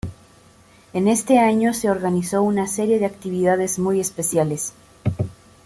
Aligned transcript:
En 0.93 1.07
este 1.07 1.37
año, 1.37 1.75
se 1.75 1.91
organizó 1.91 2.41
una 2.41 2.65
serie 2.65 2.97
de 2.97 3.05
actividades 3.05 3.77
muy 3.77 3.99
especiales. 3.99 4.73